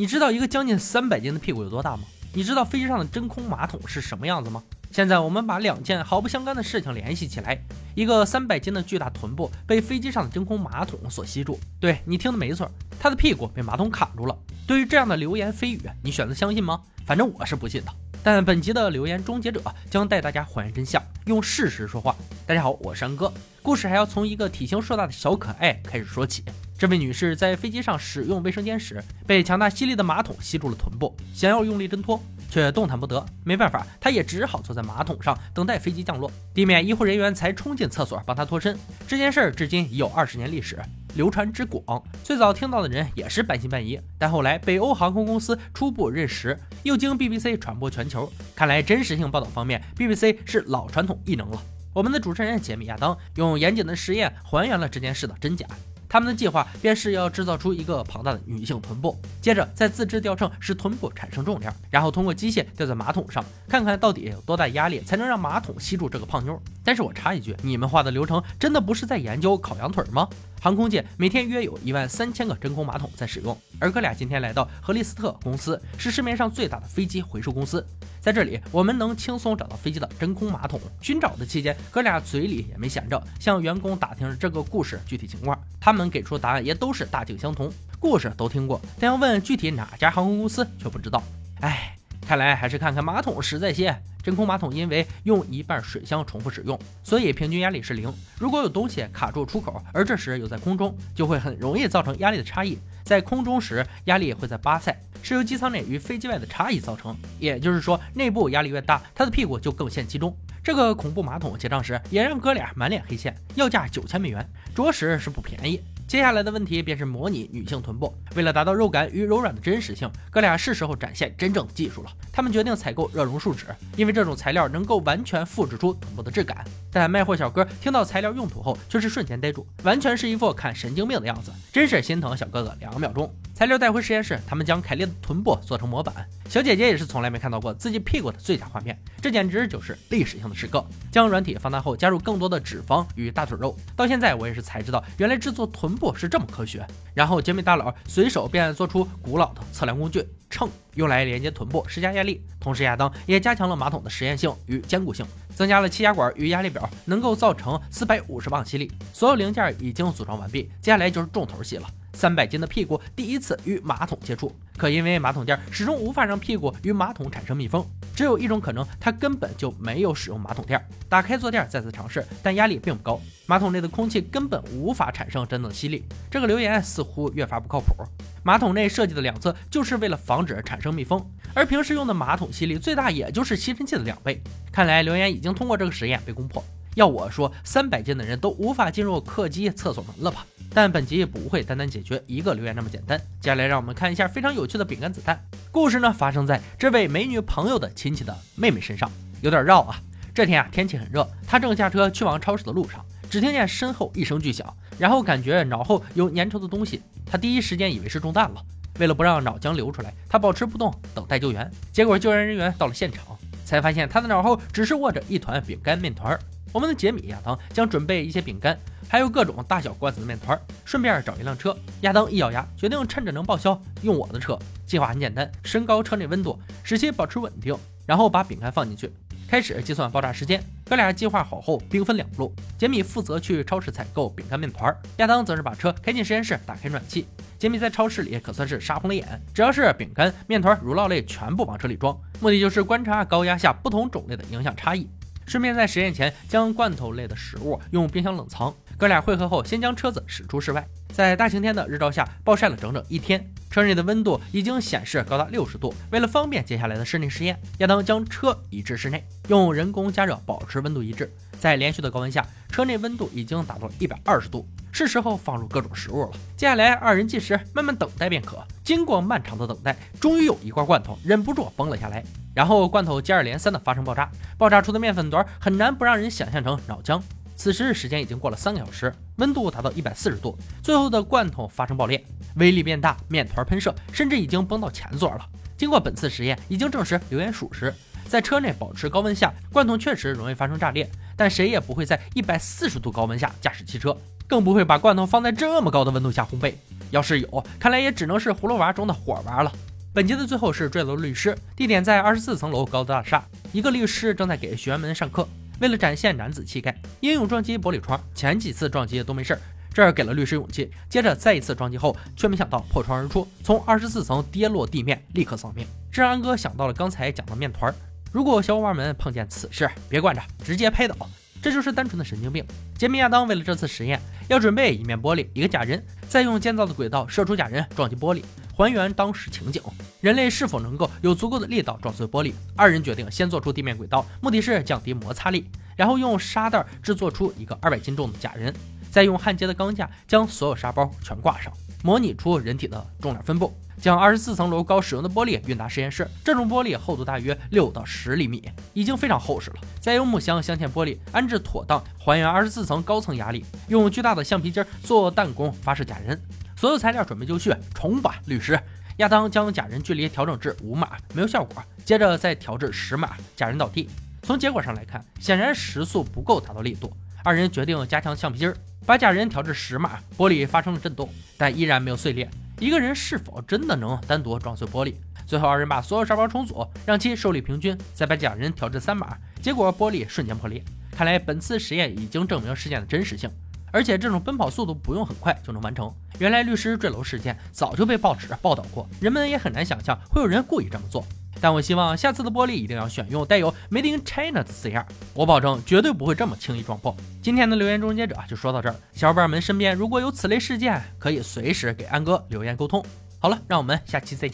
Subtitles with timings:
[0.00, 2.04] 你知道一个将近三百斤的屁股有多大吗？
[2.32, 4.62] 你知道飞机上的真空马桶是什么样子吗？
[4.90, 7.62] 现在我们把两件毫不相干的事情联系起来：
[7.94, 11.60] 一个三百斤的巨大臀部被飞机上的真空马桶所吸住。
[11.78, 12.66] 对你听的没错，
[12.98, 14.34] 他的屁股被马桶卡住了。
[14.66, 16.80] 对于这样的流言蜚语，你选择相信吗？
[17.04, 17.92] 反正我是不信的。
[18.22, 22.16] 但本集的留言终结者将带大家还原真相，用事实说话。
[22.46, 23.30] 大家好，我是安哥。
[23.62, 26.42] 故事还要从一个体型硕大的小可爱开始说起。
[26.80, 33.22] 这位女士在飞机上使用卫生间时，被强大吸力的马桶吸住了臀部，想要用力挣脱，却动弹不得。
[33.44, 36.32] 没办法，她也只好坐在马桶上等待飞机降落。
[36.54, 38.78] 地面医护人员才冲进厕所帮她脱身。
[39.06, 40.78] 这件事儿至今已有二十年历史，
[41.16, 44.00] 流传之广，最早听到的人也是半信半疑。
[44.18, 48.32] 但后来北欧航空公司初步认识，又经 BBC 传播全球。
[48.56, 51.62] 看来真实性报道方面，BBC 是老传统异能了。
[51.92, 55.66] 我们的主持人杰米亚当用严谨的实验还原了这件事的真假。
[56.10, 66.60] 他们的计划便是要制造出一个庞大的女性臀部，接着再自制吊秤使臀部产生重量，然后通过机械吊在马桶上，看看到底有多大压力才能让马桶吸住这个胖妞。
[66.82, 70.28] 但是我插一句，你们画的流程真的不是在研究烤羊腿吗？
[70.60, 77.86] 航空界每天约有一万三千个真空马桶在使用，而哥俩今天来到荷利斯特公司，是市面上最大的飞机回收公司。
[78.20, 80.78] 在这里，我们能轻松找到飞机的真空马桶。
[81.00, 85.58] 寻找的期间，哥俩嘴里也没闲着，向员工打听这个故事具体情况。
[85.80, 91.22] 他们给出的答案也都是大体相同，故事都听过，但要问具体哪家航空公司却不知道。
[91.60, 93.94] 唉，看来还是看看马桶实在些。
[94.22, 98.12] 真空马桶因为用一半水箱重复使用，所以平均压力是零。
[98.38, 102.78] 如果有东西卡住出口，而这时又在空中，就会很容易造成压力的差异。
[103.02, 104.94] 在空中时，压力会在巴塞。
[105.22, 110.36] 是由机舱内与飞机外的差异造成，也就是说，内部压力越大，它的屁股就更陷其中。
[110.62, 115.80] 这个恐怖马桶结账时也让哥俩满脸黑线，要价九千美元，着实是不便宜。
[116.06, 118.12] 接下来的问题便是模拟女性臀部。
[118.34, 122.10] 为了达到肉感与柔软的真实性，哥俩是时候展现真正的技术了。
[122.30, 123.64] 他们决定采购热熔树脂，
[123.96, 126.62] 因为这种材料能够完全复制出臀部的质感。
[126.92, 133.32] 但卖货小哥听到材料用途后，却是瞬间呆住，完全是一副看神经病的样子，真是心疼小哥哥两秒钟。
[133.60, 136.26] 材料带回实验室，他们将凯莉的臀部做成模板。
[136.48, 140.82] 小姐姐也是从来没看到过自己屁股的最佳画面，这简直就是历史性的时刻。
[141.12, 143.76] 将软体放大后，加入更多的脂肪与大腿肉。
[143.94, 146.86] 到现在我也是才知道，原来制作臀部是这么科学。
[147.12, 152.42] 然后杰米大佬随手便做出古老的测量工具秤，用来连接臀部施加压力。
[152.58, 158.90] 同时亚当也加强了马桶的实验性与坚固性，增加了气压管与压力表，能够造成四百五十磅吸力。
[159.12, 161.86] 所有零件已经组装完毕，接下来就是重头戏了。
[162.12, 167.84] 三百斤的屁股第一次与马桶接触，可因为马桶垫始终无法让屁股与马桶产生密封，
[168.14, 170.80] 只有一种可能，它根本就没有使用马桶垫。
[171.08, 176.04] 打开坐垫再次尝试，但压力并不高，马桶内的空气根本无法产生真正的吸力。
[176.30, 177.94] 这个留言似乎越发不靠谱。
[178.42, 184.42] 马桶内设计的两侧就是为了防止产生密封，而平时用的马桶吸力最大也就是吸尘器的两倍。
[184.72, 186.62] 看来留言已经通过这个实验被攻破。
[186.96, 190.44] 要我说，三百斤的人都无法进入客机厕所门了吧？
[190.72, 193.18] 但本集也不会单单解决一个留言那么简单。
[193.40, 195.38] 接下来让我们看一下非常有趣的饼干子弹
[195.72, 199.10] 故事呢，发生在这位美女朋友的亲戚的妹妹身上，
[199.40, 200.00] 有点绕啊。
[200.32, 208.64] 这天啊，天气很热，她正驾车去往超市的路上，只听见身后一声巨响，然后感觉脑后有粘稠的东西，她第一时间以为是中弹了。
[208.98, 211.68] 为了不让脑浆流出来，她保持不动，等待救援。
[211.92, 213.24] 结果救援人员到了现场，
[213.64, 216.38] 才发现她的脑后只是握着一团饼干面团。
[216.72, 221.76] 我们的杰米亚当将准备一些饼干，还有各种大小罐子的面团，顺便找一辆车。
[222.02, 224.56] 亚当一咬牙，决定趁着能报销用我的车。
[224.86, 227.76] 计划很简单，升高车内温度，使其保持稳定，
[228.06, 229.12] 然后把饼干放进去，
[229.48, 230.62] 开始计算爆炸时间。
[230.88, 232.52] 哥俩计划好后，兵分两路。
[232.78, 237.26] 杰米负责去超市采购饼干面团，亚当则是把车开进实验室，打开暖气。
[237.58, 245.08] 杰米在超市里可算是杀红了眼，只要是饼干、面团、乳酪类，全部往车里装，目的就是观察高压下不同种类的影响差异。
[245.50, 248.72] 顺便在实验前将罐头类的食物用冰箱冷藏。
[248.96, 253.44] 哥俩汇合后，先将车子驶出室外，在大晴天的日照下暴晒了整整一天。
[253.68, 255.92] 车内的温度已经显示高达六十度。
[256.12, 261.28] 为了方便接下来的室内实验，亚当将车移至室内，用人工加热保持温度一致。
[261.58, 266.30] 在连续的高温下，车内温度已经达到了一百二十度，是时候放入各种食物了。
[266.56, 268.64] 接下来二人计时，慢慢等待便可。
[268.84, 272.22] 经过漫长的等待，终于有一罐罐头忍不住崩了下来。
[272.54, 277.20] 然后罐头接二连三的发生爆炸，爆炸出的面粉团很难不让人想象成脑浆。
[277.56, 282.24] 此时时间已经过了三个小时，温度达到一百四十度，最后的罐头发生爆裂，
[282.56, 285.46] 威力变大，面团喷射，甚至已经崩到前座了。
[285.76, 287.94] 经过本次实验，已经证实留言属实，
[288.26, 294.16] 在车内保持高温下，罐头确实容易发生炸裂，但谁也不会在一百四十度高温下驾驶汽车，
[294.48, 296.72] 更不会把罐头放在这么高的温度下烘焙。
[297.10, 299.70] 要是有，看来也只能是葫芦娃中的火娃了。
[300.12, 305.48] 本集的最后是坠楼律师，地点在二十四层楼高的大厦，一个律师正在给学员们上课。
[305.80, 308.20] 为了展现男子气概，英勇撞击玻璃窗。
[308.34, 309.60] 前几次撞击都没事儿，
[309.94, 310.90] 这儿给了律师勇气。
[311.08, 315.86] 接着再一次撞击后，却没想到破窗而出，从二十四层跌落地面，立刻丧命。
[316.10, 317.94] 这让安哥想到了刚才讲的面团儿。
[318.32, 321.14] 如果小伙伴们碰见此事，别惯着，直接拍倒。
[321.62, 322.64] 这就是单纯的神经病。
[322.96, 328.42] 杰米亚当为了这次实验，要准备一面玻璃，一个假人，再用建造的轨道射出假人，撞击玻璃，
[328.74, 329.82] 还原当时情景。
[330.20, 332.52] 人类是否能够有足够的力道撞碎玻璃？
[332.76, 335.66] 二人决定先做出地面轨道，目的是降低摩擦力，
[335.96, 338.74] 然后用沙袋制作出一个二百斤重的假人，
[339.10, 343.72] 再用焊接的钢架将所有沙包全挂上，模拟出人体的重量分布。
[344.00, 349.76] 将二十四层楼高使用的玻璃运达实验室，这种玻璃厚度大约六到十厘米，已经非常厚实了。
[350.00, 353.62] 再用木箱镶嵌玻璃，安置妥当，还原二十四层高层压力。
[353.88, 356.40] 用巨大的橡皮筋做弹弓发射假人。
[356.76, 358.80] 所有材料准备就绪，冲吧，律师！
[359.18, 361.84] 亚当将假人距离调整至五码，没有效果。
[362.02, 364.08] 接着再调至十码，假人倒地。
[364.42, 367.12] 从结果上来看，显然时速不够达到力度。
[367.44, 368.72] 二人决定加强橡皮筋，
[369.06, 372.48] 把假人调至十码，玻璃发生了震动，但依然没有碎裂。
[372.78, 375.14] 一个人是否真的能单独撞碎玻璃？
[375.46, 380.82] 最后二人把所有沙包重组，让其受力平均，再把假人调至三码，结果玻璃瞬间破裂。
[381.10, 383.50] 看来本次实验已经证明事件的真实性，
[383.90, 386.12] 而且这种奔跑速度不用很快就能完成。
[386.38, 391.26] 原来律师坠楼事件早就被报纸报道过，人们也很难想象会有人故意这么做。
[391.60, 397.14] 但我希望下次的玻璃一定要选用带有 Made in China 的字样，我保证绝对不会这么轻易撞破。
[397.42, 403.04] 今天的留言终结者就说到这儿，小伙伴们身边如果有此类事件，可以随时给安哥留言沟通。
[403.38, 404.48] 好了，让我们下期再见。